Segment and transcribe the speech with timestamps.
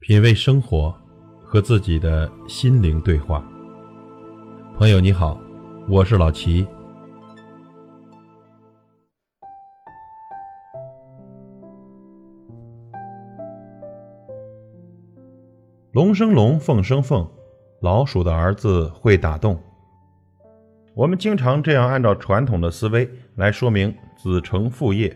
[0.00, 0.94] 品味生活，
[1.42, 3.44] 和自己的心灵对话。
[4.76, 5.38] 朋友你好，
[5.88, 6.64] 我是老齐。
[15.90, 17.28] 龙生龙，凤生凤，
[17.80, 19.60] 老鼠的儿子会打洞。
[20.94, 25.14] 我们经常这样按照传统的思维来说明子承父业，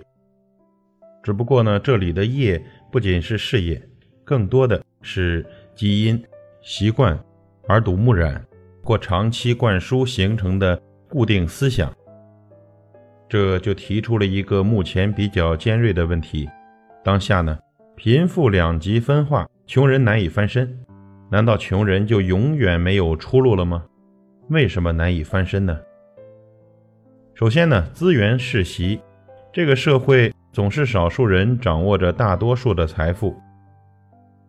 [1.23, 2.61] 只不过呢，这里的业
[2.91, 3.81] 不仅是事业。
[4.25, 5.45] 更多的是
[5.75, 6.23] 基因、
[6.63, 7.19] 习惯、
[7.69, 8.45] 耳濡目染
[8.83, 11.93] 或长期灌输形成的固定思想，
[13.29, 16.49] 这就提出了一个目前比较尖锐的问题：
[17.03, 17.59] 当下呢，
[17.97, 20.79] 贫富两极分化，穷人难以翻身，
[21.31, 23.85] 难道穷人就永远没有出路了吗？
[24.49, 25.79] 为什么难以翻身呢？
[27.35, 29.01] 首先呢，资源世袭，
[29.53, 33.35] 这个社会总是少数人掌握着大多数的财富。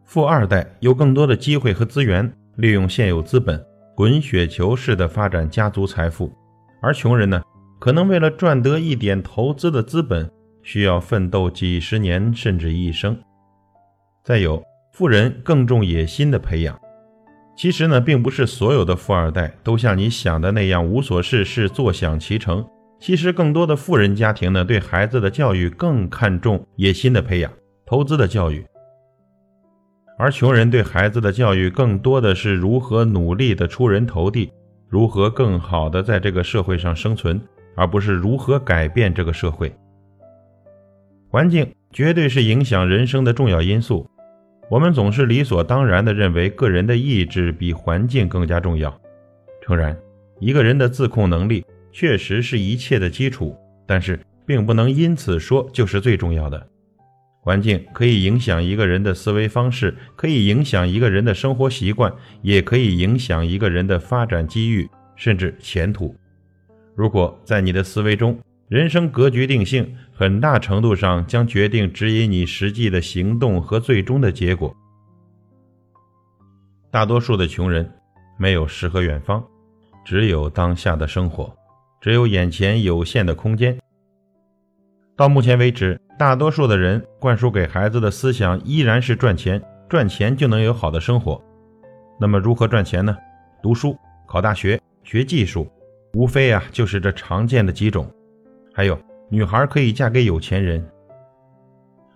[0.06, 3.64] 富二代有更多的机会和资源，利用现有资本
[3.96, 6.32] 滚雪球式的发展家族财富，
[6.82, 7.42] 而穷人呢，
[7.80, 10.30] 可能为了赚得一点投资的资本，
[10.62, 13.18] 需要奋斗几十年甚至一生。
[14.24, 16.80] 再有，富人更重野心的培养。
[17.56, 22.66] 其实呢，并不是所有的富二代都像你想的那样无所事事、坐享其成。
[23.00, 27.52] 其实，更多的富人家庭呢，对孩子的教育更看重野心的培养、
[27.86, 28.66] 投资的教育。
[30.18, 34.52] 而穷人对孩子的教育更多的是如何努力的出人头地，
[34.88, 37.42] 如何更好的在这个社会上生存，
[37.76, 39.74] 而不是如何改变这个社会。
[41.30, 44.08] 环境绝对是影响人生的重要因素，
[44.70, 48.96] 我们总是理所当然地认为个人的意志比环境更加重要。
[49.62, 49.98] 诚然，
[50.40, 56.68] 一个人的自控能力确实是一切的基础，但是并不能因此说就是最重要的。
[57.44, 62.10] 环境可以影响一个人的思维方式，可以影响一个人的生活习惯，
[62.42, 66.16] 也可以影响一个人的发展机遇，甚至前途。
[66.96, 68.40] 如果在你的思维中，
[68.70, 74.74] 人生格局定性很大程度上将决定指引你实际的行动和最终的结果。
[76.90, 77.92] 大多数的穷人
[78.40, 79.44] 没有诗和远方，
[80.06, 81.54] 只有当下的生活，
[82.00, 83.78] 只有眼前有限的空间。
[85.18, 86.00] 到目前为止。
[86.18, 91.42] 大多数的人灌输给孩子的思想依然是赚钱，赚钱就能有好的生活。
[92.20, 93.18] 那么如何赚钱呢？
[93.64, 93.98] 读书、
[94.28, 95.68] 考大学、学技术，
[96.14, 98.10] 无非啊就是这常见的几种。
[98.74, 98.98] 还有，
[99.30, 100.86] 女孩可以嫁给有钱人。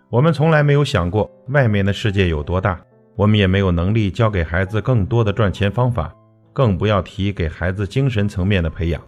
[0.09, 2.79] 我们从来没有想过外面的世界有多大，
[3.15, 6.13] 我们也没有能力教给孩子更多的赚钱方法，
[6.53, 9.01] 更不要提给孩子精神层面的培养。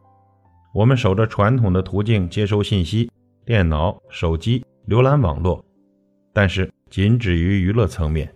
[0.73, 3.09] 我们守着传统的途径接收信息，
[3.45, 4.65] 电脑、手机。
[4.89, 5.63] 浏览网络，
[6.33, 8.27] 但是仅止于娱乐层面。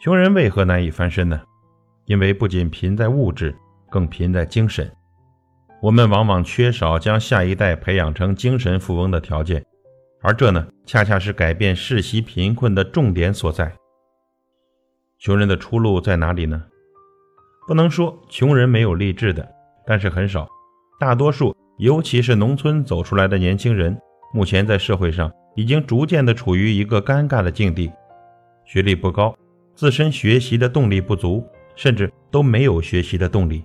[0.00, 1.42] 穷人为何难以翻身呢？
[2.04, 3.52] 因为不仅贫在物质，
[3.90, 4.88] 更贫在精神。
[5.82, 9.66] 我们往往缺少将下一代培养成精神富翁的条件，
[10.22, 13.74] 而这呢，恰恰是改变世袭贫困的重点所在。
[15.18, 16.62] 穷人的出路在哪里呢？
[17.66, 19.44] 不能说穷人没有励志的，
[19.84, 20.46] 但是很少。
[21.00, 24.00] 大多数，尤其是农村走出来的年轻人。
[24.32, 27.90] 目前在社会上已经逐渐的处于一个尴尬的境地，
[28.64, 29.36] 学历不高，
[29.74, 33.64] 自身学习的动力不足，甚至都没有学习的动力。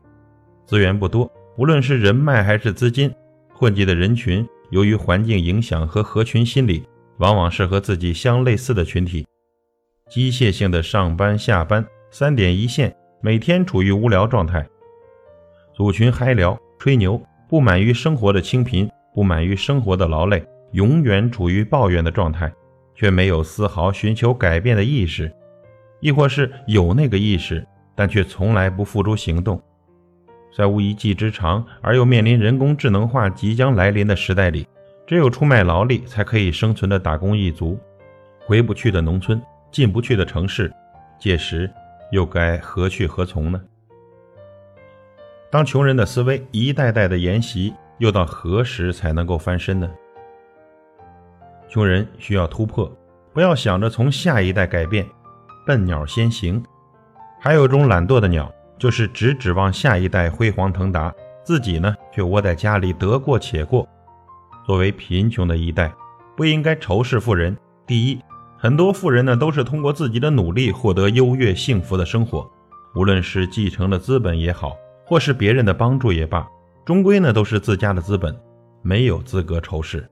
[0.66, 3.14] 资源不多，无论是人脉还是资金，
[3.54, 6.84] 混迹的人群由于环境影响和合群心理，
[7.18, 9.28] 往往是和自己相类似的群体，
[10.10, 14.68] 机械性的上班下班，三点一线，每天处于无聊状态，
[15.76, 20.44] 组群嗨聊吹牛，不满于生活的清贫，不满于生活的劳累。
[20.76, 22.54] 永远处于抱怨的状态，
[22.94, 25.34] 却没有丝毫寻求改变的意识，
[26.02, 27.66] 亦或是有那个意识，
[27.96, 29.62] 但却从来不付诸行动。
[30.54, 34.68] 在无一技之长而又面临人工智能化即将来临的时代里，
[35.08, 37.80] 只有出卖劳力才可以生存的打工一族，
[38.42, 39.42] 回不去的农村，
[39.72, 40.70] 进不去的城市，
[41.18, 41.72] 届时
[42.12, 43.62] 又该何去何从呢？
[45.50, 49.90] 当穷人的思维一代代的沿袭，又到何时才能够翻身呢？
[51.76, 52.90] 穷人需要突破，
[53.34, 55.06] 不要想着从下一代改变，
[55.66, 56.64] 笨鸟先行。
[57.38, 58.50] 还有种懒惰的鸟，
[58.80, 61.14] 就是只指望下一代辉煌腾达，
[61.44, 63.86] 自己呢却窝在家里得过且过。
[64.66, 65.94] 作为贫穷的一代，
[66.38, 67.54] 不应该仇视富人。
[67.86, 68.22] 第一，
[68.58, 72.50] 很多富人呢都是通过自己的努力获得优越幸福的生活，
[72.96, 76.48] 无论是继承了资本也好，或是别人的帮助也罢，
[76.86, 78.34] 终归呢都是自家的资本，
[78.82, 80.10] 没有资格仇视。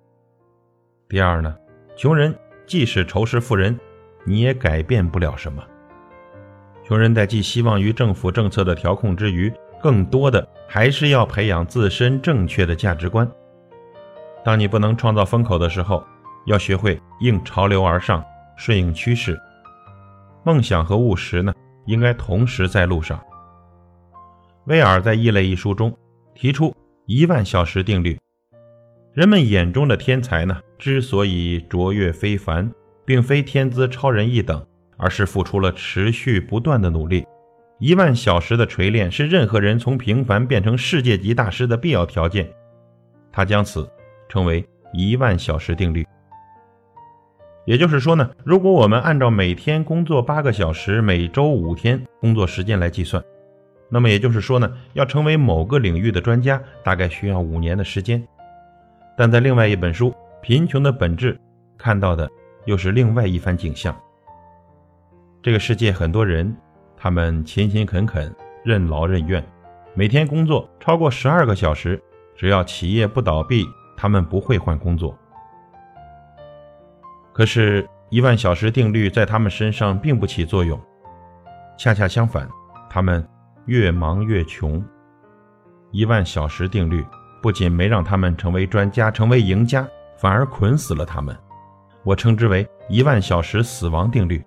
[1.09, 1.55] 第二呢，
[1.95, 2.33] 穷人
[2.65, 3.79] 即使仇视富人，
[4.25, 5.63] 你也改变不了什么。
[6.83, 9.51] 穷人在寄希望于政府政策的调控之余，
[9.81, 13.29] 更多的还是要培养自身正确的价值观。
[14.43, 16.03] 当你不能创造风口的时候，
[16.45, 18.23] 要学会应潮流而上，
[18.57, 19.39] 顺应趋势。
[20.43, 21.53] 梦想和务实呢，
[21.85, 23.17] 应该同时在路上。
[24.65, 25.95] 威尔在《异类》一书中
[26.33, 26.75] 提出
[27.05, 28.17] 一万小时定律。
[29.13, 32.71] 人们眼中的天才呢，之所以卓越非凡，
[33.05, 34.65] 并非天资超人一等，
[34.97, 37.23] 而是付出了持续不断的努力。
[37.77, 42.49] 一万小时的锤炼是任何人从平凡变成世界级大师的必要条件。
[43.31, 43.87] 他将此
[44.27, 46.03] 称为一万小时定律。
[47.65, 53.23] 也就是说呢，如果我们按照每天工作八个小时、每周五天工作时间来计算，
[53.89, 58.27] 那么也就是说呢，要成为某个领域的专家，大概需要五年的时间。
[59.15, 60.09] 但在另外一本书
[60.41, 61.33] 《贫穷的本质》
[61.77, 62.29] 看到的
[62.65, 63.95] 又是另外一番景象。
[65.41, 66.55] 这个世界很多人，
[66.97, 68.33] 他们勤勤恳恳、
[68.63, 69.43] 任劳任怨，
[69.93, 72.01] 每天工作超过十二个小时，
[72.35, 73.65] 只要企业不倒闭，
[73.95, 75.17] 他们不会换工作。
[77.33, 80.79] 可是，一万小时定律在他们身上并不起作用，
[81.77, 82.47] 恰恰相反，
[82.89, 83.27] 他们
[83.65, 84.83] 越忙越穷。
[85.91, 87.05] 一万小时定律。
[87.43, 89.85] 不仅没让他们成为专家、成为赢家，
[90.15, 91.37] 反而捆死了他们。
[92.05, 94.41] 我称之为“一万小时死亡定律”。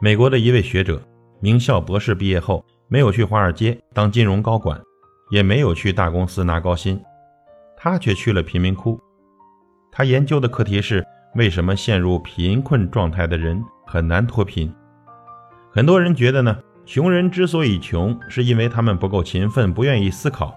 [0.00, 1.02] 美国的一位学者，
[1.40, 4.80] 名校博士毕业后，没有去华尔街当金融高管，
[5.28, 7.02] 也没有去大公司拿高薪，
[7.76, 8.96] 他却去了贫民窟。
[9.90, 11.04] 他研究的课题是：
[11.34, 14.72] 为什么陷入贫困状态的人很难脱贫？
[15.72, 16.56] 很多人觉得呢，
[16.86, 20.54] 穷人之所以穷，是因为他们不够勤奋，不愿意思考。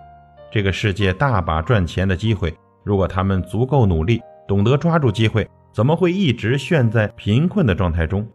[0.51, 8.27] 这个世界大把赚钱的机会，如果他们足够努力，懂得抓住机会，怎么会一直陷在贫困的状态中？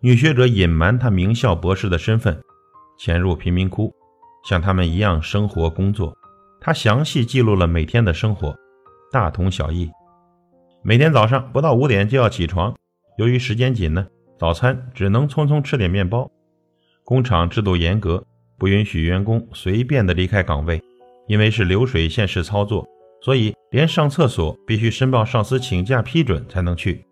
[0.00, 2.40] 女学者隐瞒她名校博士的身份，
[2.98, 3.92] 潜入贫民窟，
[4.48, 6.16] 像他们一样生活工作。
[6.60, 8.56] 她详细记录了每天的生活，
[9.12, 9.90] 大同小异。
[10.82, 12.74] 每天早上不到五点就要起床，
[13.18, 14.06] 由于时间紧呢，
[14.38, 16.30] 早餐只能匆匆吃点面包。
[17.04, 18.24] 工厂制度严格，
[18.56, 20.82] 不允许员工随便的离开岗位。
[21.28, 22.84] 因为是流水线式操作，
[23.22, 27.04] 所以连上厕所必须申报上司请假批准才能去。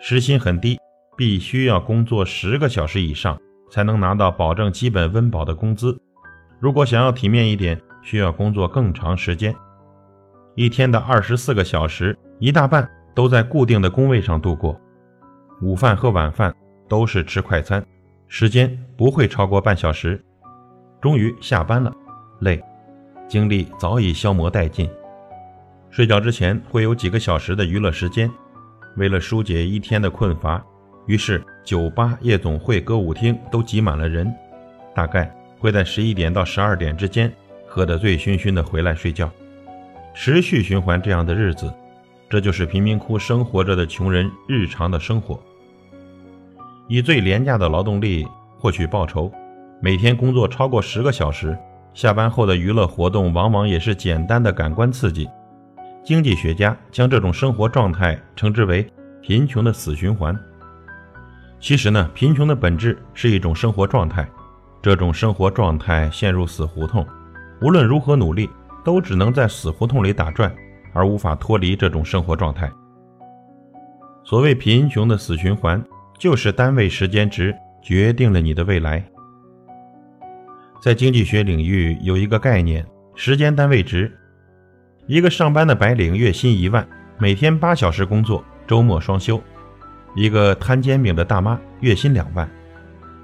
[0.00, 0.76] 时薪很低，
[1.16, 3.38] 必须要工作十个小时以上
[3.70, 5.98] 才能拿到保证基本温饱的工资。
[6.60, 9.54] 如果想要体面一点，需要工作更长时间。
[10.54, 14.78] 一天的二十四个小时，一大半都在固定的工位上度过。
[15.62, 16.54] 午饭和晚饭
[16.88, 17.84] 都是吃快餐，
[18.26, 20.20] 时间不会超过半小时。
[21.00, 21.92] 终于下班了，
[22.40, 22.60] 累。
[23.28, 24.88] 精力早已消磨殆尽，
[25.90, 28.30] 睡觉之前会有几个小时的娱乐时间。
[28.96, 30.64] 为了疏解一天的困乏，
[31.06, 34.34] 于是酒吧、夜总会、歌舞厅都挤满了人。
[34.94, 37.32] 大概会在十一点到十二点之间
[37.66, 39.30] 喝得醉醺醺的回来睡觉，
[40.14, 41.72] 持续循环这样的日子。
[42.30, 45.40] 这就是贫民窟生活着的穷人日常的生活，
[46.88, 48.26] 以最廉价的劳动力
[48.58, 49.32] 获取报酬，
[49.80, 51.56] 每天工作超过十个小时。
[51.94, 55.28] 下班后的娱乐活动往往也是简单的感官刺激。
[56.04, 58.86] 经济学家将这种生活状态称之为
[59.20, 60.38] “贫穷的死循环”。
[61.60, 64.26] 其实呢，贫穷的本质是一种生活状态，
[64.80, 67.04] 这种生活状态陷入死胡同，
[67.60, 68.48] 无论如何努力，
[68.84, 70.54] 都只能在死胡同里打转，
[70.94, 72.70] 而无法脱离这种生活状态。
[74.24, 75.82] 所谓贫穷的死循环，
[76.16, 79.04] 就是单位时间值决定了你的未来。
[80.80, 84.10] 在经济学领域有一个概念：时间单位值。
[85.06, 86.86] 一个上班的白领月薪一万，
[87.18, 89.40] 每天八小时工作，周末双休；
[90.14, 92.48] 一个摊煎饼的大妈月薪两万。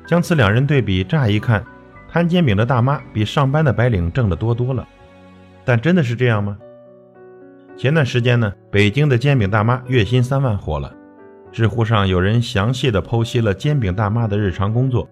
[0.07, 1.65] 将此两人对比，乍一看，
[2.11, 4.87] 摊煎饼的大妈比上班的白领挣得多多了。
[5.65, 6.59] 但真的是这样吗？
[7.77, 10.93] 前段时间呢，北京的煎饼大妈月薪三万火了。
[11.53, 15.09] 知乎上有人详细的剖析了煎饼大妈的日常工作。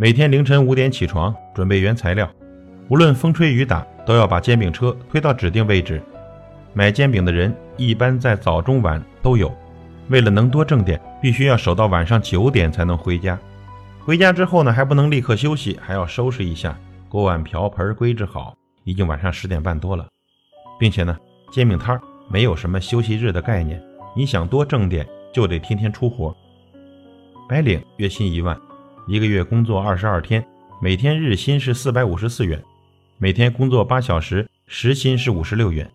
[0.00, 2.30] 每天凌晨五点起床，准备原材料，
[2.88, 6.00] 无论风吹雨打，都要把煎饼车推到指定位置。
[6.72, 9.52] 买煎饼的人一般在早中晚都有，
[10.08, 13.36] 为了能多挣点，必须要守到晚上九点才能回家。
[13.98, 16.78] 回家之后呢，还不能立刻休息，还要收拾一下
[17.08, 18.54] 锅碗瓢盆，归置好。
[18.84, 20.06] 已经晚上十点半多了，
[20.78, 21.18] 并且呢，
[21.50, 22.00] 煎饼摊儿
[22.30, 23.82] 没有什么休息日的概念，
[24.14, 26.32] 你想多挣点，就得天天出活。
[27.48, 28.56] 白领月薪一万。
[29.08, 30.46] 一个月工作二十二天，
[30.82, 32.62] 每天日薪是四百五十四元，
[33.16, 35.90] 每天工作八小时，时薪是五十六元。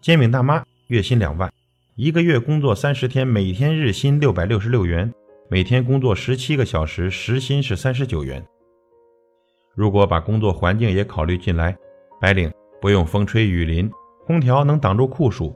[0.00, 1.52] 煎饼大妈月薪两万，
[1.96, 5.12] 一个月工作三十天，每天日薪六百六十六元，
[5.50, 8.42] 每天工作十七个小时，时薪是三十九元。
[9.74, 11.76] 如果把工作环境也考虑进来，
[12.18, 13.90] 白领不用风吹雨淋，
[14.26, 15.54] 空调能挡住酷暑，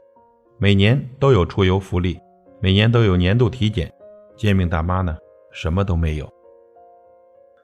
[0.59, 2.19] 每年都有出游福利，
[2.61, 3.91] 每年都有年度体检，
[4.37, 5.17] 煎饼大妈呢，
[5.51, 6.34] 什么都没有。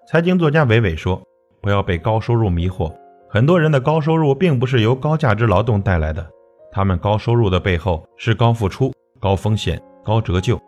[0.08, 1.22] 财经作家伟伟说
[1.62, 2.94] ：“不要被高收入迷惑。”
[3.30, 6.28] 很多人的高收入并不是由高价值劳动带来的，
[6.72, 10.60] 他们高收入的背后是高付出、高风险、高折旧。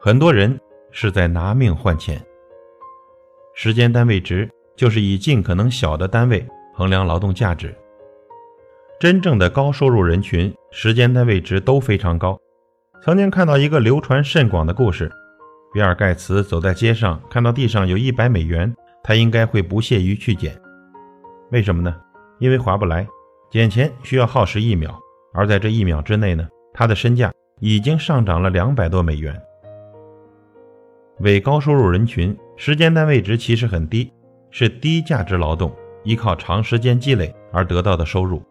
[0.00, 0.58] 很多人
[0.90, 2.20] 是在拿命换钱。
[3.54, 7.74] 时间单位值就是以尽可能小的单位衡量劳动价值。
[8.98, 12.38] 真正的高收入人群时间单位值都非常高。
[13.00, 15.10] 曾经看到一个流传甚广的故事：
[15.72, 20.54] 比尔盖茨走在街上，看到地上有一百美元，他应该会不屑于去捡。
[21.50, 21.94] 为什么呢？
[22.38, 23.06] 因为划不来，
[23.50, 24.98] 捡钱需要耗时一秒，
[25.32, 29.40] 而在这一秒之内呢，他的身价已经上涨了两百多美元。
[31.20, 34.12] 为高收入人群，时间单位值其实很低，
[34.50, 35.74] 是低价值劳动，
[36.04, 38.42] 依靠长时间积累而得到的收入。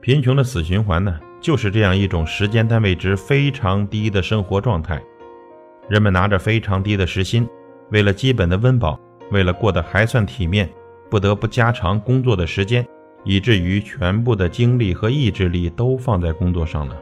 [0.00, 5.02] 贫穷的死循环呢，就是这样一种时间单位值非常低的生活状态。
[5.88, 7.48] 人们拿着非常低的时薪，
[7.90, 8.98] 为了基本的温饱，
[9.30, 10.68] 为了过得还算体面。
[11.08, 12.84] 不得不加长工作的时间，
[13.22, 16.96] 以至于全部的精力和意志力都放在工作上了。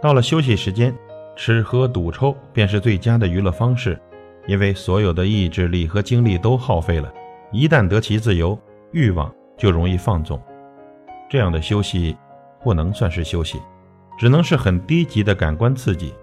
[0.00, 0.94] 到了休息时间，
[1.34, 3.98] 吃喝赌抽便是最佳的娱乐方式，
[4.46, 7.12] 因为所有的意志力和精力都耗费了。
[7.50, 8.56] 一旦得其自由，
[8.92, 10.40] 欲望就容易放纵。
[11.28, 12.16] 这样的休息
[12.62, 13.60] 不能算是休息，
[14.16, 16.14] 只能是很低级的感官刺激。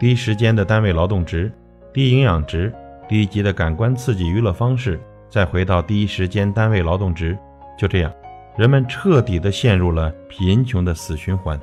[0.00, 1.52] 低时间的单位劳动值，
[1.92, 2.74] 低营养值。
[3.06, 7.36] 低级的感官刺激娱乐方式，再回到低时间单位劳动值，
[7.76, 8.10] 就这样，
[8.56, 11.60] 人们彻底的陷入了贫穷的死循环。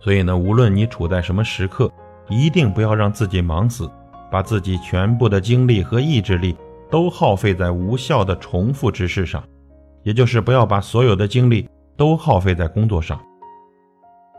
[0.00, 1.92] 所以呢，无论你处在什么时刻，
[2.28, 3.88] 一定不要让自己忙死，
[4.28, 6.56] 把自己全部的精力和意志力
[6.90, 9.44] 都耗费在无效的重复之事上，
[10.02, 13.20] 也就是不要把所有的精力都耗费在工作上。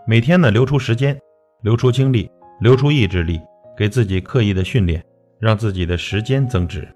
[0.05, 1.15] 每天呢，留出时间，
[1.61, 2.27] 留出精力，
[2.61, 3.41] 留出意志力，
[3.75, 5.03] 给自己刻意的训练。
[5.41, 6.87] 让自己的时间增值。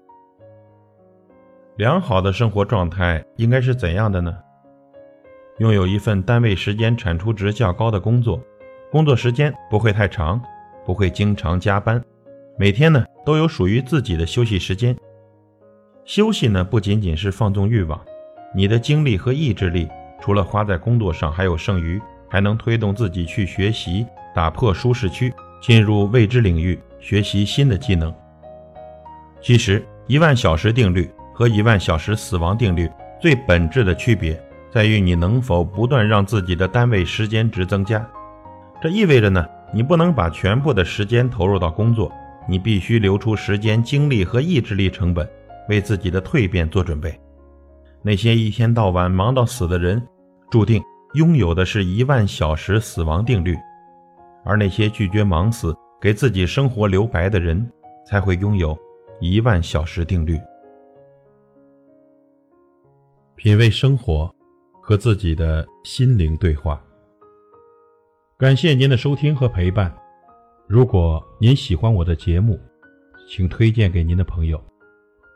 [1.78, 4.32] 良好的生活状态应该是怎样的呢？
[5.58, 8.40] 拥有一份单位时间产出值较高的工作，
[8.88, 10.40] 工作时间不会太长，
[10.84, 12.00] 不会经常加班，
[12.56, 14.96] 每天呢都有属于自己的休息时间。
[16.04, 18.00] 休息呢不仅仅是放纵欲望，
[18.54, 19.88] 你的精力和意志力
[20.20, 28.14] 除了花在工作上，还有剩余，还能推动自己去学习，打破舒适区，进入未知领域，学习新的技能。
[29.40, 38.06] 其实，一万小时定律和一万小时死亡定律最本质的区别在于你能否不断让自己的单位时间值增加。
[38.80, 42.12] 这意味着呢，你不能把全部的时间投入到工作，
[42.48, 45.28] 你必须留出时间、精力和意志力成本，
[45.68, 47.18] 为自己的蜕变做准备。
[48.02, 50.00] 那些一天到晚忙到死的人，
[50.50, 50.82] 注定
[51.14, 53.54] 拥有的是一万小时死亡定律；
[54.46, 57.70] 而那些拒绝忙死、给自己生活留白的人，
[58.08, 58.74] 才会拥有。
[59.18, 60.38] 一万小时定律，
[63.34, 64.30] 品味生活，
[64.82, 66.78] 和自己的心灵对话。
[68.36, 69.90] 感谢您的收听和陪伴。
[70.66, 72.60] 如果您喜欢我的节目，
[73.26, 74.62] 请推荐给您的朋友。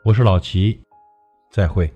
[0.05, 0.79] 我是老齐，
[1.51, 1.91] 再会。